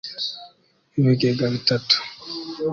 [0.99, 1.95] Ibigega bitatu